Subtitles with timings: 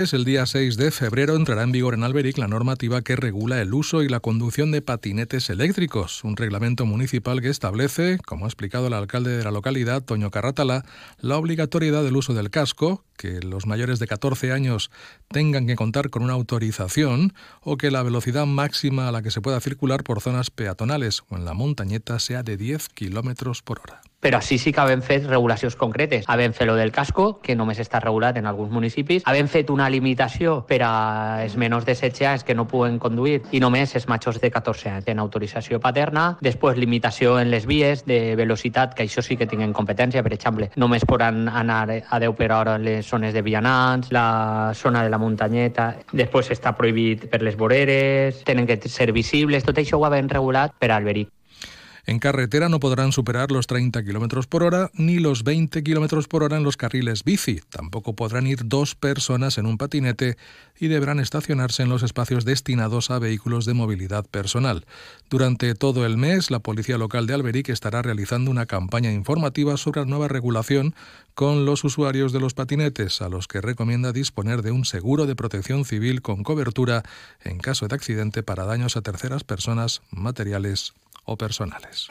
[0.00, 3.74] El día 6 de febrero entrará en vigor en Alberic la normativa que regula el
[3.74, 8.86] uso y la conducción de patinetes eléctricos, un reglamento municipal que establece, como ha explicado
[8.86, 10.86] el alcalde de la localidad, Toño Carratala,
[11.18, 14.90] la obligatoriedad del uso del casco, que los mayores de 14 años
[15.28, 19.42] tengan que contar con una autorización o que la velocidad máxima a la que se
[19.42, 24.00] pueda circular por zonas peatonales o en la montañeta sea de 10 kilómetros por hora.
[24.20, 26.26] Però així sí que havem fet regulacions concretes.
[26.28, 29.24] Havem fet lo del casco, que només està regulat en alguns municipis.
[29.24, 30.90] Havem fet una limitació per a
[31.40, 34.92] els menors de 16 anys que no poden conduir i només els majors de 14
[34.92, 36.36] anys tenen autorització paterna.
[36.44, 40.22] Després, limitació en les vies de velocitat, que això sí que tinguin competència.
[40.22, 44.72] Per exemple, només poden anar a 10 per hora en les zones de vianants, la
[44.76, 45.94] zona de la muntanyeta.
[46.12, 49.64] Després està prohibit per les voreres, tenen que ser visibles.
[49.64, 51.39] Tot això ho havem regulat per al Alberic.
[52.10, 56.42] En carretera no podrán superar los 30 km por hora ni los 20 km por
[56.42, 57.60] hora en los carriles bici.
[57.70, 60.36] Tampoco podrán ir dos personas en un patinete
[60.80, 64.86] y deberán estacionarse en los espacios destinados a vehículos de movilidad personal.
[65.28, 70.00] Durante todo el mes, la Policía Local de Alberic estará realizando una campaña informativa sobre
[70.00, 70.96] la nueva regulación
[71.36, 75.36] con los usuarios de los patinetes, a los que recomienda disponer de un seguro de
[75.36, 77.04] protección civil con cobertura
[77.44, 80.92] en caso de accidente para daños a terceras personas, materiales
[81.24, 82.08] o personales.